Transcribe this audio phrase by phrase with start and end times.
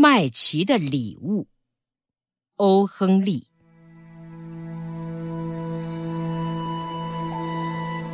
[0.00, 1.48] 麦琪的礼物，
[2.54, 3.48] 欧·亨利。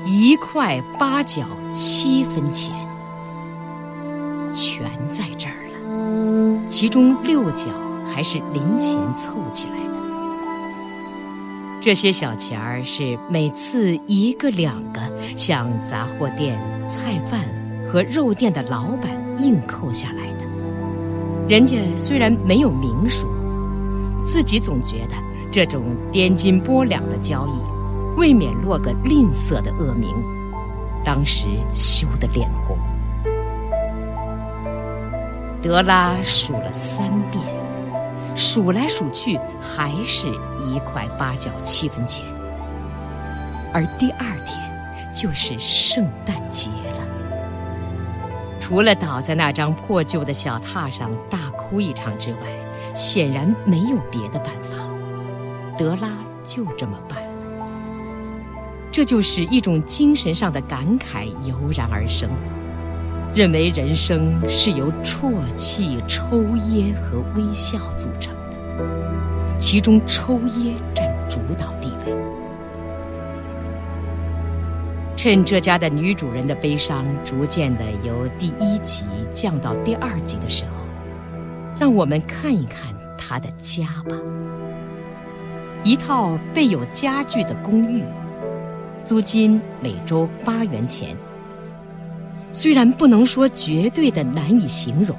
[0.06, 2.74] 一块八角七分钱，
[4.54, 6.68] 全在这儿了。
[6.70, 7.66] 其中六角
[8.10, 9.92] 还是零钱凑起来的。
[11.82, 15.02] 这些小钱儿是每次一个两个
[15.36, 17.44] 向杂货店、菜贩
[17.92, 20.33] 和肉店的老板硬扣下来。
[21.48, 23.28] 人家虽然没有明说，
[24.24, 25.14] 自己总觉得
[25.52, 27.74] 这种颠斤拨两的交易。
[28.16, 30.08] 未免落个吝啬的恶名，
[31.04, 32.78] 当时羞得脸红。
[35.60, 37.42] 德拉数了三遍，
[38.36, 40.28] 数来数去还是
[40.64, 42.24] 一块八角七分钱。
[43.72, 47.03] 而第二天就是圣诞节了。
[48.64, 52.38] 除了倒在那张破旧的小榻上大哭一场之外，
[52.94, 54.82] 显然没有别的办法。
[55.78, 56.08] 德拉
[56.42, 57.28] 就这么办了。
[58.90, 62.30] 这就是一种精神上的感慨油然而生，
[63.34, 71.93] 认为人生是由啜泣、抽噎和微笑组成的，其中抽噎占主导地
[75.24, 80.84] 趁这家的女主人的悲伤逐渐的由第一集降到第二集的时候，
[81.80, 84.14] 让我们看一看她的家吧，
[85.82, 88.04] 一套备有家具的公寓。
[89.02, 91.16] 租金每周八元钱，
[92.52, 95.16] 虽然不能说绝对的难以形容，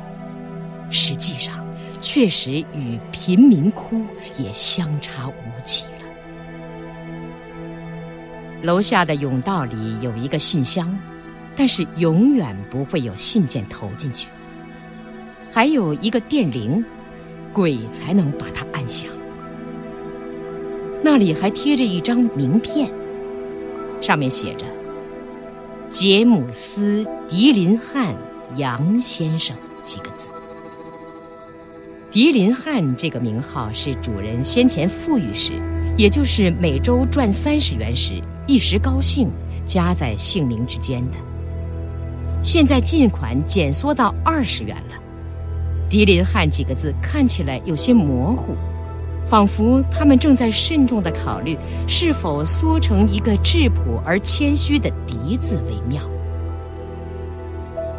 [0.92, 1.66] 实际上
[2.00, 4.00] 确实与贫民窟
[4.38, 5.84] 也相差无几。
[8.66, 10.98] 楼下的甬道里有一个信箱，
[11.56, 14.28] 但是永远不会有信件投进去。
[15.52, 16.84] 还有一个电铃，
[17.54, 19.08] 鬼才能把它按响。
[21.04, 22.90] 那里还贴着一张名片。
[24.02, 24.66] 上面写着
[25.90, 28.14] “杰姆斯·迪林汉
[28.58, 30.30] 杨先生”几个字。
[32.12, 35.54] 迪林汉这个名号是主人先前富裕时，
[35.98, 39.30] 也就是每周赚三十元时，一时高兴
[39.66, 41.14] 加在姓名之间的。
[42.44, 44.96] 现在进款减缩到二十元了，
[45.90, 48.56] 迪林汉几个字看起来有些模糊。
[49.26, 51.58] 仿佛他们正在慎重的考虑
[51.88, 56.04] 是否缩成一个质朴而谦虚的“迪”字为妙。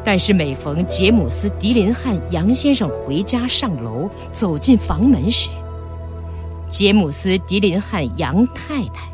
[0.04, 5.48] 但是每逢杰姆斯·迪林汉杨先生回家上楼走进房门时，
[6.68, 9.08] 杰姆斯·迪林汉杨太太，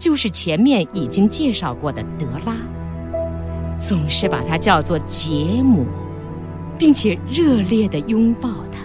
[0.00, 2.56] 就是前面已经介绍过的德拉，
[3.78, 5.84] 总是把他叫做杰姆，
[6.78, 8.80] 并且热烈的拥抱他。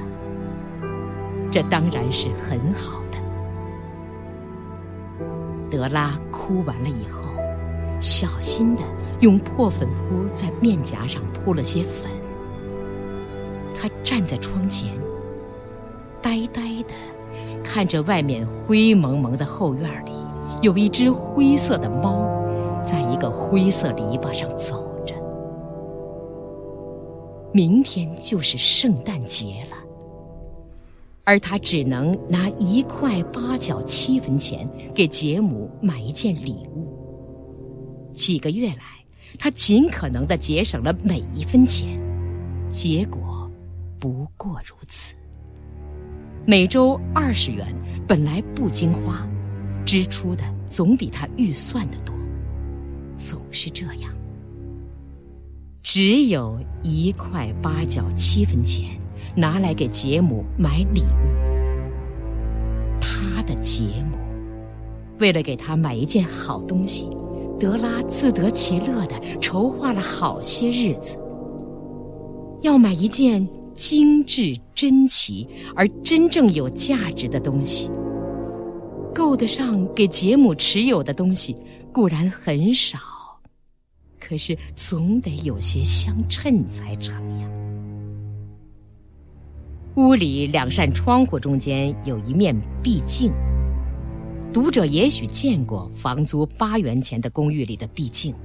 [1.50, 3.18] 这当然是很好的。
[5.72, 7.22] 德拉哭完了以后，
[7.98, 8.82] 小心的
[9.22, 12.12] 用破粉扑在面颊上铺了些粉。
[13.74, 14.92] 他站在窗前，
[16.22, 16.94] 呆呆的
[17.64, 20.12] 看着外面灰蒙蒙的后院里，
[20.62, 22.26] 有一只灰色的猫，
[22.84, 25.16] 在一个灰色篱笆上走着。
[27.54, 29.78] 明天就是圣诞节了。
[31.24, 36.86] 而他只能拿一块八角七分钱给杰姆买一件礼物。
[38.14, 39.04] 几个月来，
[39.40, 42.00] 他尽可能的节省了每一分钱，
[42.70, 43.50] 结果
[44.00, 45.16] 不过如此。
[46.46, 47.66] 每周二十元
[48.08, 49.28] 本来不经花，
[49.86, 52.14] 支出的总比他预算的多，
[53.16, 54.12] 总是这样。
[55.84, 59.00] 只有一块八角七分钱。
[59.38, 61.28] 拿来给杰姆买礼物。
[63.02, 64.16] 他的杰姆，
[65.20, 67.10] 为了给他买一件好东西，
[67.60, 71.18] 德拉自得其乐的筹划了好些日子。
[72.62, 75.46] 要买一件精致珍奇
[75.76, 77.90] 而真正有价值的东西，
[79.16, 81.56] 够得上给杰姆持有的东西
[81.94, 83.00] 固然很少，
[84.20, 87.50] 可是总得有些相称才成呀。
[89.96, 92.54] 屋里两扇窗户中间有一面
[92.84, 93.32] 壁镜。
[94.52, 98.36] 读者也许见过房租八元钱的公寓里的壁镜。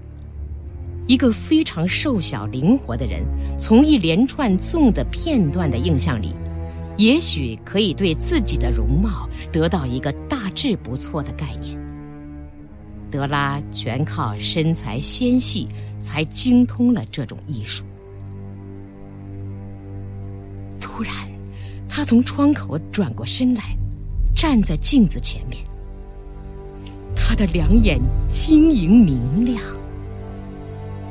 [1.08, 3.24] 一个非常瘦小灵活的人，
[3.58, 6.32] 从一连串纵的片段的印象里，
[7.00, 11.74] 也许可以对自己的容貌得到一个大致不错的概念。
[13.10, 15.66] 德拉全靠身材纤细，
[15.98, 17.86] 才精通了这种艺术。
[20.78, 21.14] 突然，
[21.88, 23.74] 他从窗口转过身来，
[24.36, 25.64] 站在镜子前面。
[27.16, 27.98] 他的两眼
[28.28, 29.58] 晶莹明亮，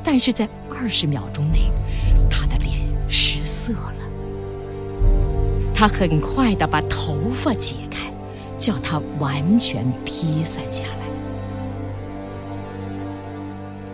[0.03, 1.71] 但是在二十秒钟内，
[2.29, 2.77] 他的脸
[3.09, 3.98] 失色了。
[5.79, 8.11] 他很快的把头发解开，
[8.57, 11.05] 叫它完全披散下来。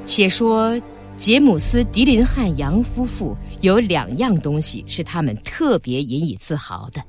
[0.04, 0.82] 且说
[1.16, 7.00] 杰姆斯·迪林汉杨夫妇有两样东西是他们特别引以自豪的，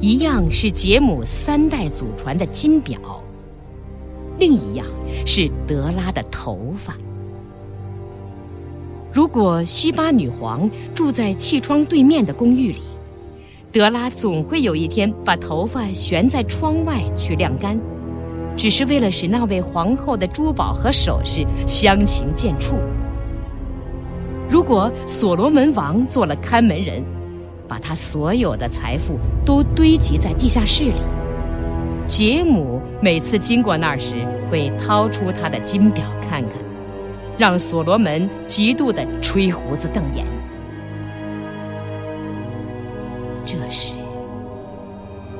[0.00, 3.00] 一样是杰姆三代祖传的金表，
[4.38, 4.86] 另一样
[5.24, 6.94] 是德拉的头发。
[9.10, 12.82] 如果西巴女皇住在气窗对面的公寓里。
[13.76, 17.78] 德拉总会有一天把头发悬在窗外去晾干，
[18.56, 22.76] 只是为了使那位皇后的珠宝和首饰相形见绌。
[24.48, 27.04] 如果所罗门王做了看门人，
[27.68, 31.02] 把他所有的财富都堆积在地下室里，
[32.06, 34.14] 杰姆每次经过那儿时
[34.50, 36.52] 会掏出他的金表看看，
[37.36, 40.24] 让所罗门极度的吹胡子瞪眼。
[43.46, 43.94] 这时，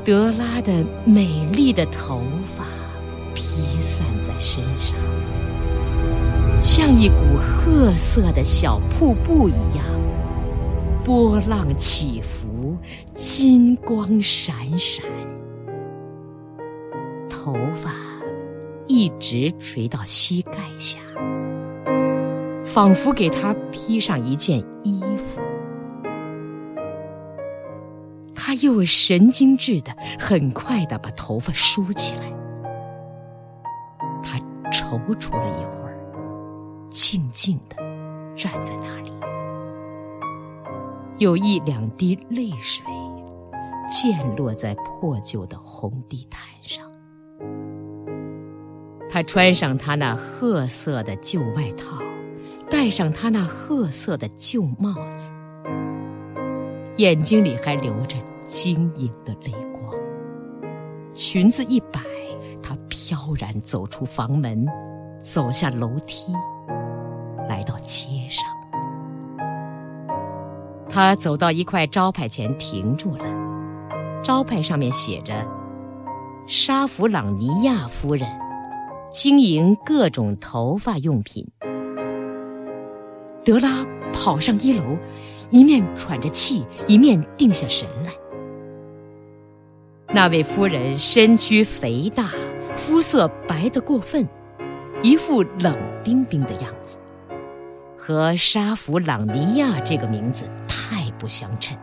[0.04, 2.20] 德拉的美丽的头
[2.56, 2.64] 发
[3.34, 4.96] 披散在身上，
[6.62, 9.84] 像一股褐色的小瀑布一样，
[11.04, 12.76] 波浪起伏，
[13.12, 15.04] 金光闪闪，
[17.28, 17.92] 头发
[18.86, 21.00] 一直垂到膝盖下，
[22.62, 25.02] 仿佛给他披上一件衣
[28.62, 32.32] 又神经质的、很快的把头发梳起来。
[34.22, 34.38] 他
[34.70, 35.98] 踌躇了一会儿，
[36.88, 37.76] 静静的
[38.36, 39.12] 站在那里，
[41.18, 42.84] 有一两滴泪水
[43.88, 46.84] 溅落在破旧的红地毯上。
[49.08, 51.98] 他穿上他那褐色的旧外套，
[52.68, 55.30] 戴上他那褐色的旧帽子，
[56.96, 58.16] 眼睛里还流着。
[58.46, 59.92] 晶莹的泪光，
[61.12, 62.00] 裙子一摆，
[62.62, 64.64] 她飘然走出房门，
[65.20, 66.32] 走下楼梯，
[67.48, 68.46] 来到街上。
[70.88, 73.24] 他走到一块招牌前停住了，
[74.22, 75.46] 招牌上面写着
[76.46, 78.26] “沙弗朗尼亚夫人，
[79.10, 81.46] 经营各种头发用品”。
[83.44, 84.96] 德拉跑上一楼，
[85.50, 88.12] 一面喘着气，一面定下神来。
[90.08, 92.30] 那位夫人身躯肥大，
[92.76, 94.26] 肤色白得过分，
[95.02, 96.98] 一副冷冰冰的样子，
[97.98, 101.76] 和沙弗朗尼亚这个名字太不相称。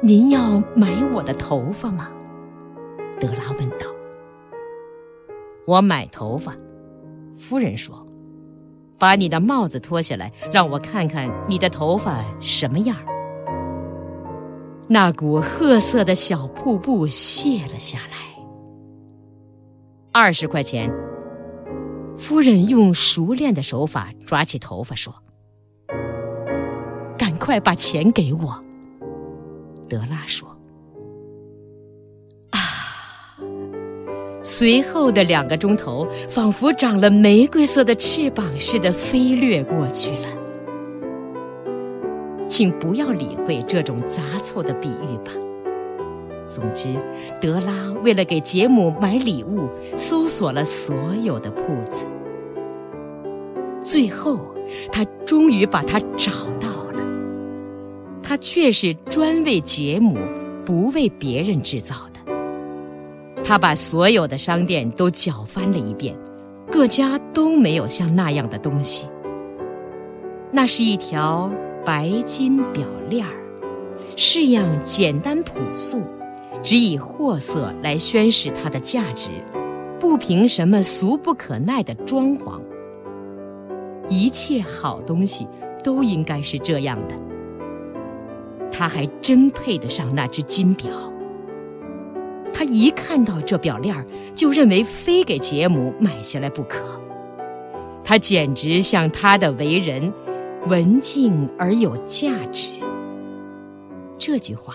[0.00, 2.08] 您要买我的头发吗？
[3.18, 3.86] 德拉问道。
[5.66, 6.54] 我买头发，
[7.36, 8.06] 夫人说
[8.98, 12.96] ：“把你的帽子脱下来，让我看看你的头发什么样。”
[14.88, 18.16] 那股褐色的小瀑布泄了下来。
[20.12, 20.90] 二十块钱。
[22.18, 25.14] 夫人用熟练的手法抓起头发说
[27.18, 28.64] ：“赶快把钱给我。”
[29.86, 30.48] 德拉说
[32.52, 32.58] ：“啊！”
[34.42, 40.35] 随后的两个钟头，仿佛长了玫瑰色的翅膀似的飞掠过去了。
[42.48, 45.32] 请不要理会这种杂凑的比喻吧。
[46.46, 46.94] 总之，
[47.40, 52.06] 德拉为了给杰姆买礼物，搜索了所有的铺子，
[53.80, 54.38] 最后
[54.92, 57.00] 他终于把它找到了。
[58.22, 60.16] 它却是专为杰姆，
[60.64, 63.42] 不为别人制造的。
[63.42, 66.16] 他把所有的商店都搅翻了一遍，
[66.70, 69.08] 各家都没有像那样的东西。
[70.52, 71.50] 那是一条。
[71.86, 73.32] 白金表链儿，
[74.16, 76.02] 式样简单朴素，
[76.60, 79.28] 只以货色来宣示它的价值，
[80.00, 82.60] 不凭什么俗不可耐的装潢。
[84.08, 85.46] 一切好东西
[85.84, 87.14] 都应该是这样的。
[88.72, 90.90] 他还真配得上那只金表。
[92.52, 97.00] 他一看到这表链儿，就认为非给杰姆买下来不可。
[98.02, 100.12] 他简直像他的为人。
[100.68, 102.74] 文静而有价值。
[104.18, 104.74] 这句话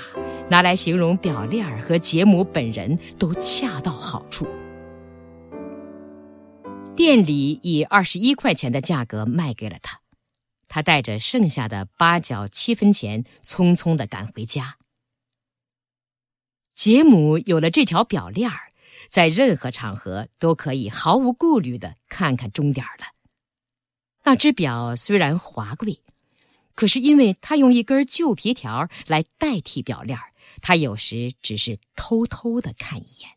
[0.50, 4.48] 拿来形容表链儿和杰姆本人都恰到好处。
[6.96, 10.00] 店里以二十一块钱的价格卖给了他，
[10.70, 14.76] 他带着剩下的八角七分钱，匆匆的赶回家。
[16.74, 18.72] 杰姆有了这条表链儿，
[19.10, 23.08] 在任何场合都可以毫无顾虑的看看钟点儿了。
[24.24, 26.00] 那只表虽然华贵，
[26.76, 30.20] 可是因为他用一根旧皮条来代替表链，
[30.62, 33.32] 他有时只是偷偷的看一眼。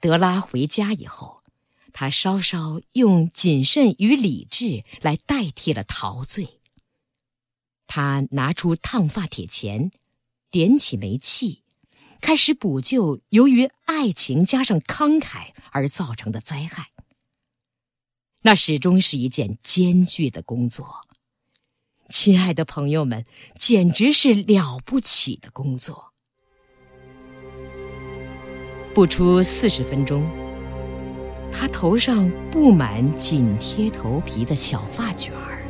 [0.00, 1.42] 德拉回家以后，
[1.92, 6.60] 他稍稍用谨慎与理智来代替了陶醉。
[7.86, 9.90] 他拿出烫发铁钳，
[10.50, 11.64] 点起煤气，
[12.20, 16.92] 开始补救由于爱情加上慷慨而造成的灾害。
[18.42, 21.02] 那始终是一件艰巨的工作，
[22.08, 23.26] 亲爱的朋友们，
[23.58, 26.14] 简直是了不起的工作。
[28.94, 30.26] 不出四十分钟，
[31.52, 35.62] 他头上布满紧贴头皮的小发卷儿，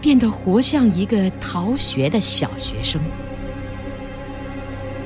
[0.00, 2.98] 变得活像一个逃学的小学生。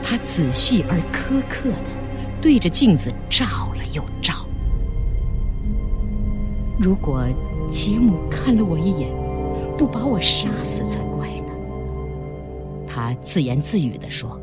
[0.05, 4.47] 他仔细而苛刻的对着镜子照了又照。
[6.81, 7.29] 如果
[7.69, 9.13] 吉姆看了我一眼，
[9.77, 11.53] 不把我杀死才怪呢。
[12.89, 14.41] 他自言自语地说：“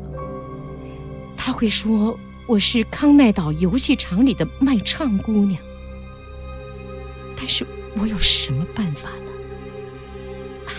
[1.36, 2.16] 他会说。”
[2.48, 5.60] 我是康奈岛游戏场里的卖唱姑娘，
[7.36, 7.66] 但是
[8.00, 9.30] 我有什么办法呢？
[10.64, 10.72] 唉，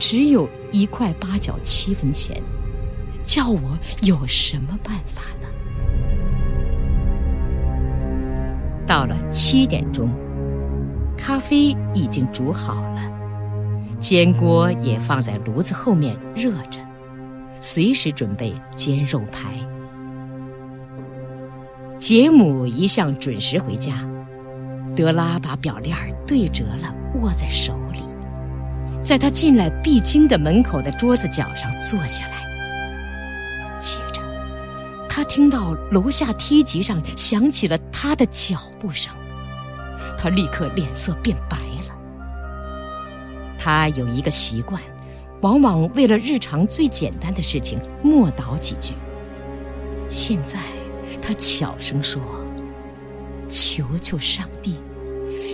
[0.00, 2.42] 只有一块八角七分钱，
[3.24, 5.46] 叫我有什么办法呢？
[8.90, 10.10] 到了七点钟，
[11.16, 13.00] 咖啡已经煮好了，
[14.00, 16.80] 煎锅也放在炉子后面热着，
[17.60, 19.52] 随时准备煎肉排。
[21.98, 23.92] 杰姆一向准时回家，
[24.96, 26.92] 德拉把表链对折了，
[27.22, 28.00] 握在手里，
[29.00, 32.49] 在他进来必经的门口的桌子角上坐下来。
[35.20, 39.12] 他听到楼下梯级上响起了他的脚步声，
[40.16, 41.94] 他立刻脸色变白了。
[43.58, 44.80] 他有一个习惯，
[45.42, 48.94] 往往为了日常最简单的事情默祷几句。
[50.08, 50.58] 现在。
[51.20, 52.22] 他悄声说
[53.46, 54.80] ：“求求上帝，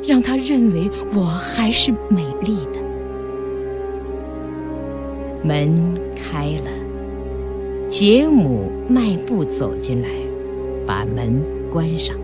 [0.07, 2.81] 让他认为我还是美丽的。”
[5.43, 6.71] 门开了，
[7.89, 10.09] 杰姆迈步走进来，
[10.85, 11.41] 把门
[11.73, 12.17] 关上。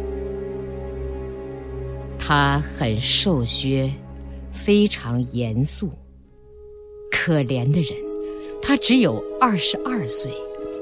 [2.19, 3.88] 他很瘦削，
[4.52, 5.90] 非常严肃。
[7.12, 7.97] 可怜的人，
[8.61, 10.33] 他只有二十二岁，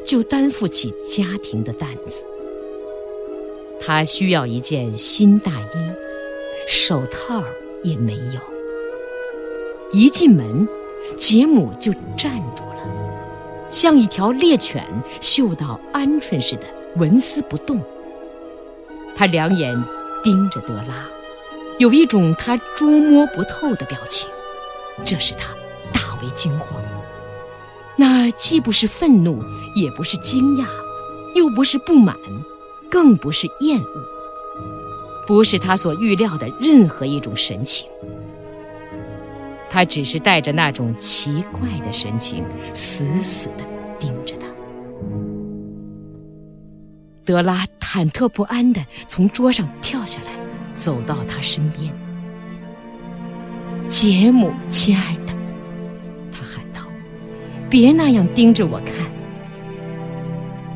[0.02, 2.24] 就担负起家庭的担子。
[3.78, 5.92] 他需要一件新大衣，
[6.66, 7.44] 手套
[7.82, 8.40] 也没有。
[9.92, 10.66] 一进门，
[11.18, 12.62] 杰姆就站住，
[13.70, 14.84] 像一条猎犬
[15.20, 16.62] 嗅到鹌鹑似的，
[16.96, 17.80] 纹丝不动。
[19.16, 19.82] 他两眼
[20.22, 21.06] 盯着德拉，
[21.78, 24.28] 有一种他捉摸不透的表情，
[25.04, 25.54] 这使他
[25.92, 26.82] 大为惊慌。
[27.96, 29.42] 那既不是愤怒，
[29.74, 30.66] 也不是惊讶，
[31.34, 32.16] 又不是不满。
[32.90, 34.04] 更不是厌恶，
[35.24, 37.88] 不是他所预料的任何一种神情。
[39.70, 43.64] 他只是带着那种奇怪的神情，死死的
[43.98, 44.46] 盯着他。
[47.24, 50.32] 德拉忐忑不安的从桌上跳下来，
[50.74, 51.90] 走到他身边。
[53.88, 55.32] 杰姆，亲爱的，
[56.32, 56.82] 他喊道
[57.70, 58.94] ：“别那样盯着我看。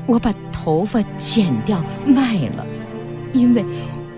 [0.07, 0.33] 我把。”
[0.65, 2.65] 头发剪掉卖了，
[3.35, 3.63] 因为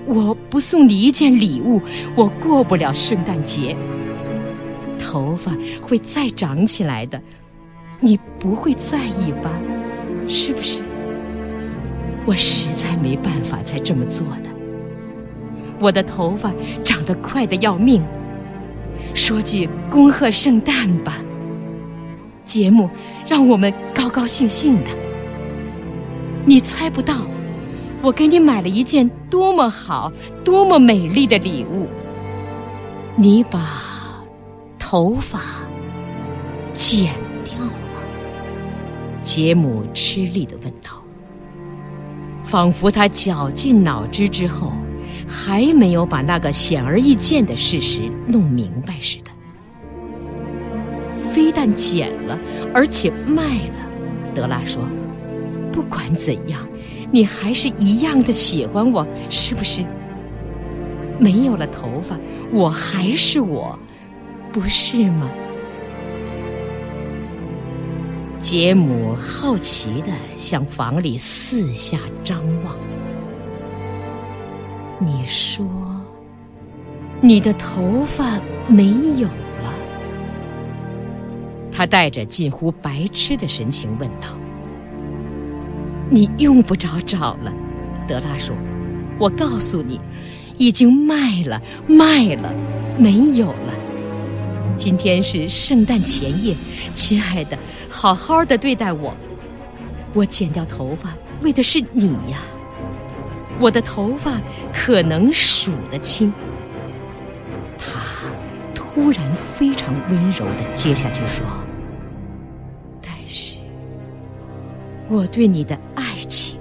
[0.07, 1.83] 我不送你一件礼物，
[2.15, 3.77] 我过不了圣诞节。
[5.17, 7.19] 头发会再长起来的，
[8.01, 9.51] 你不会在意吧？
[10.29, 10.83] 是不是？
[12.27, 14.51] 我实在没办法才这么做的。
[15.81, 16.53] 我的头发
[16.85, 18.03] 长得快得要命。
[19.15, 21.15] 说句恭贺圣诞吧，
[22.45, 22.91] 节目
[23.27, 24.91] 让我们高高兴兴的。
[26.45, 27.15] 你猜不到，
[28.03, 30.13] 我给你买了一件多么好、
[30.45, 31.87] 多么美丽的礼物。
[33.17, 33.83] 你把
[34.89, 35.41] 头发
[36.71, 37.13] 剪
[37.45, 37.73] 掉了？
[39.21, 41.03] 杰姆吃力的问道，
[42.45, 44.73] 仿佛他绞尽脑汁之后，
[45.27, 49.33] 还没有把那个显而易见的事实弄明白似的。
[51.33, 52.39] 非但剪了，
[52.73, 53.75] 而且卖了。
[54.37, 54.85] 德拉说。
[55.73, 56.61] 不管怎样，
[57.11, 59.85] 你还是一样的喜欢我，是不是？
[61.19, 62.17] 没有了头发，
[62.53, 63.77] 我还是我，
[64.53, 65.29] 不是吗？
[68.39, 72.77] 杰姆好奇的向房里四下张望。
[74.99, 75.67] 你说，
[77.21, 78.87] 你的头发没
[79.19, 79.73] 有了？
[81.73, 84.29] 他带着近乎白痴的神情问道。
[86.09, 87.53] 你用不着找了，
[88.07, 88.55] 德拉说。
[89.19, 90.01] 我告诉你，
[90.57, 92.55] 已经卖了，卖了，
[92.99, 93.75] 没有了。
[94.77, 96.55] 今天是圣诞前夜，
[96.93, 99.17] 亲爱的，好好的对待我。
[100.13, 102.39] 我剪掉头发为的是你呀。
[103.59, 104.39] 我的头发
[104.73, 106.33] 可能数得清。
[107.79, 108.01] 他
[108.75, 111.45] 突然非常温柔的接下去说
[113.01, 113.59] ：“但是，
[115.09, 116.59] 我对你的爱情，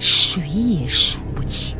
[0.00, 1.76] 谁也数不清。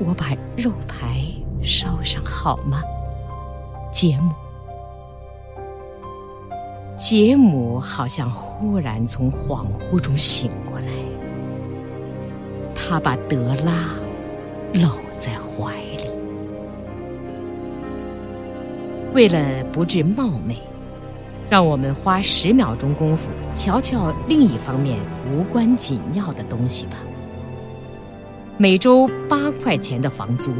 [0.00, 1.24] 我把肉排
[1.62, 2.82] 烧上好吗？”
[3.92, 4.32] 杰姆，
[6.96, 10.86] 杰姆好像忽然从恍惚中醒过来，
[12.74, 13.90] 他把德拉
[14.72, 16.08] 搂在怀里。
[19.12, 20.56] 为了不致冒昧，
[21.50, 24.98] 让我们花十秒钟功夫瞧瞧另一方面
[25.30, 26.96] 无关紧要的东西吧。
[28.56, 30.50] 每周八块钱的房租。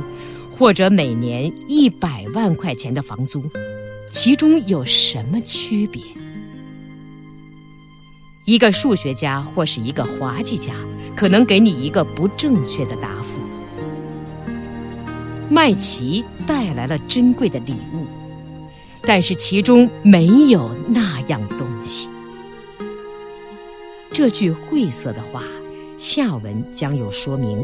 [0.62, 3.42] 或者每年一百万块钱的房租，
[4.09, 6.00] 其中有什么区别？
[8.45, 10.73] 一个数学家或是一个滑稽家，
[11.16, 13.40] 可能给你一个不正确的答复。
[15.50, 18.07] 麦琪带来了珍贵的礼物，
[19.02, 22.09] 但是其中没有那样东西。
[24.12, 25.42] 这句晦涩的话，
[25.97, 27.61] 下文将有说明。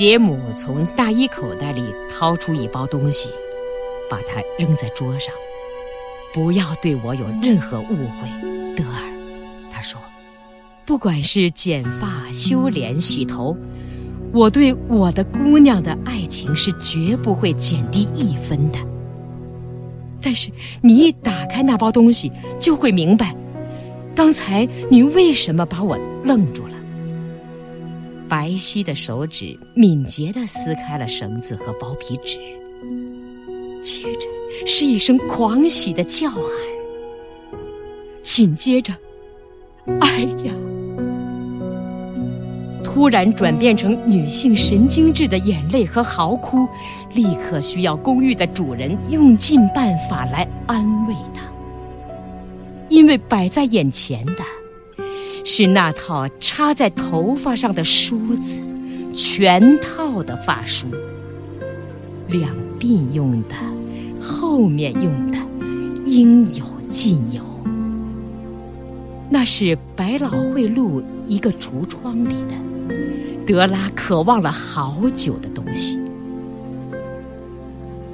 [0.00, 3.28] 杰姆从大衣口袋里掏出一包东西，
[4.08, 5.30] 把它扔在桌上。
[6.32, 9.02] 不要对我有任何误会，德尔，
[9.70, 10.00] 他说。
[10.86, 13.54] 不管是剪发、修脸、洗头，
[14.32, 18.78] 我对我的姑娘的爱情是绝不会减低一分的。
[20.22, 23.36] 但是你一打开那包东西，就会明白，
[24.14, 26.79] 刚才你为什么把我愣住了。
[28.30, 32.38] 白皙的手指敏捷地撕开了绳子和薄皮纸，
[33.82, 34.28] 接着
[34.64, 36.44] 是一声狂喜的叫喊，
[38.22, 38.94] 紧接着，
[40.00, 40.54] 哎呀！
[42.84, 46.68] 突然转变成女性神经质的眼泪和嚎哭，
[47.12, 51.42] 立刻需要公寓的主人用尽办法来安慰她，
[52.88, 54.59] 因为摆在眼前的。
[55.52, 58.56] 是那套插在头发上的梳子，
[59.12, 60.86] 全套的发梳，
[62.28, 63.56] 两鬓用的，
[64.20, 65.38] 后面用的，
[66.06, 67.42] 应有尽有。
[69.28, 72.94] 那是百老汇路一个橱窗里的，
[73.44, 75.98] 德拉渴望了好久的东西，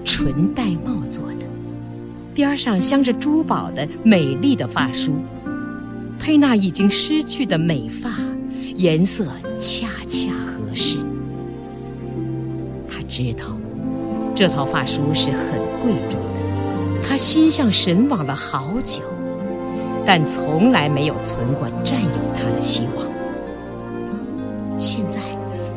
[0.06, 1.44] 纯玳瑁做的，
[2.32, 5.12] 边上镶着珠宝的美丽的发梳。
[6.18, 8.10] 配那已经失去的美发，
[8.74, 9.26] 颜色
[9.58, 10.96] 恰恰合适。
[12.88, 13.56] 他知道
[14.34, 19.02] 这套发梳是很贵重的，他心向神往了好久，
[20.04, 23.06] 但从来没有存过占有它的希望。
[24.78, 25.20] 现在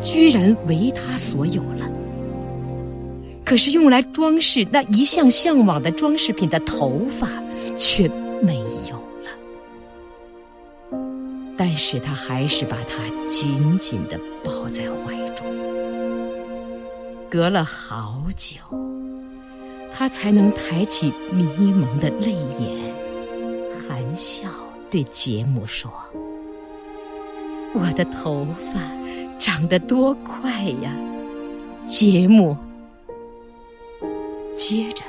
[0.02, 1.90] 居然为他所有了。
[3.46, 7.28] 可是用来装饰那一向向往的装饰品的头发，
[7.78, 8.10] 却
[11.60, 15.46] 但是他还是把它紧紧地抱在怀中。
[17.30, 18.56] 隔了好久，
[19.92, 21.44] 他才能抬起迷
[21.74, 22.94] 蒙的泪眼，
[23.78, 24.48] 含笑
[24.90, 25.92] 对杰姆说
[27.76, 28.80] ：“我的头发
[29.38, 30.90] 长得多快呀，
[31.86, 32.56] 杰姆。”
[34.56, 35.04] 接着，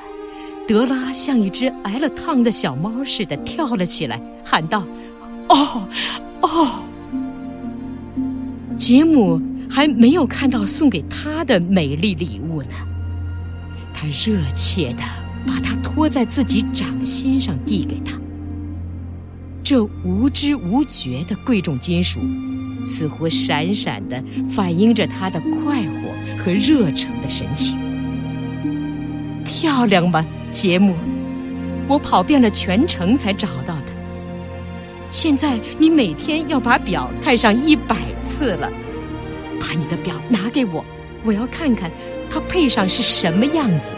[0.66, 4.82] 德拉像一只挨了烫的小猫似的跳了起来，喊道
[5.48, 5.88] ：“哦！”
[6.42, 6.82] 哦，
[8.76, 12.70] 杰姆还没有看到送给他的美丽礼物呢。
[13.94, 15.02] 他热切的
[15.46, 18.18] 把它托在自己掌心上递给他。
[19.62, 22.18] 这无知无觉的贵重金属，
[22.86, 27.76] 似乎闪闪的反映着他的快活和热诚的神情。
[29.44, 30.94] 漂亮吗，杰姆？
[31.86, 33.99] 我跑遍了全城才找到的。
[35.10, 38.70] 现在你每天要把表看上一百次了，
[39.58, 40.84] 把你的表拿给我，
[41.24, 41.90] 我要看看
[42.30, 43.94] 它配上是什么样子。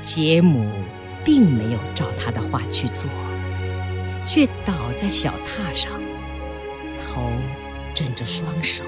[0.00, 0.68] 杰姆
[1.24, 3.08] 并没有照他的话去做，
[4.24, 5.92] 却倒在小榻上，
[6.98, 7.22] 头
[7.94, 8.82] 枕着双手，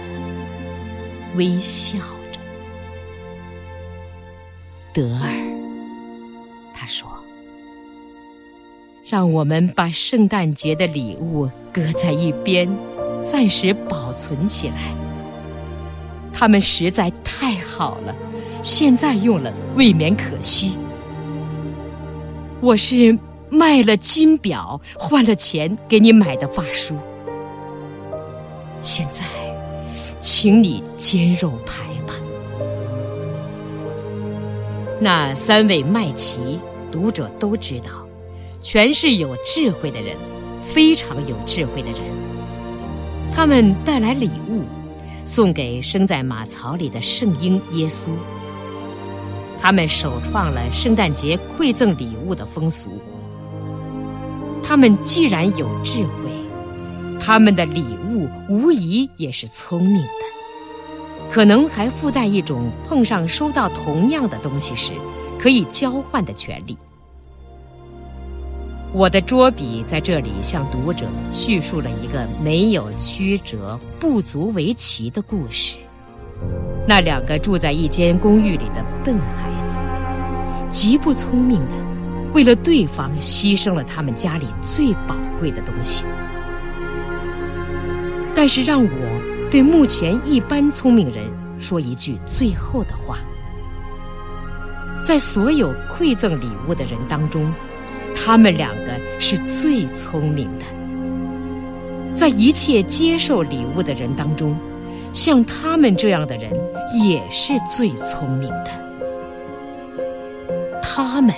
[1.37, 1.99] 微笑
[2.33, 2.41] 着。
[4.93, 5.31] 德尔，
[6.75, 7.09] 他说
[9.07, 12.67] ：“让我们把圣诞节的礼物搁在一边，
[13.21, 14.95] 暂时保存起来。
[16.33, 18.17] 它们实在太好了，
[18.63, 20.79] 现在用了未免可惜。”
[22.63, 23.19] 我是
[23.51, 26.97] 卖了金表换了钱给你买的发梳，
[28.81, 29.23] 现在，
[30.19, 32.15] 请你煎肉排吧。
[34.99, 36.59] 那三位麦琪
[36.91, 38.04] 读者都知道，
[38.65, 40.17] 全是有智慧的人，
[40.65, 42.01] 非常有智慧的人。
[43.31, 44.63] 他们带来礼物，
[45.27, 48.07] 送给生在马槽里的圣婴耶稣。
[49.61, 52.89] 他们首创了圣诞节馈赠礼物的风俗。
[54.63, 56.11] 他们既然有智慧，
[57.21, 64.91] 他们的礼物无疑也是聪明的，可能还附带一种碰上收到同样的东西时
[65.39, 66.79] 可以交换的权利。
[68.95, 75.75] 我的桌笔在这里向读者叙述了一个没有曲折、不足为奇的故事。
[76.87, 79.81] 那两个住在一间公寓里的笨孩子，
[80.71, 81.75] 极不聪明的，
[82.35, 86.05] 为了对方牺牲了他们家里最宝贵的东西。
[88.33, 91.29] 但是，让我对目前一般聪明人
[91.59, 93.19] 说一句最后的话：
[95.05, 97.53] 在所有馈赠礼物的人当中，
[98.15, 100.65] 他们两个是最聪明的；
[102.15, 104.57] 在一切接受礼物的人当中，
[105.13, 106.53] 像他们这样的人。
[106.93, 108.71] 也是最聪明的，
[110.81, 111.35] 他们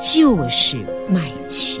[0.00, 1.80] 就是麦琪。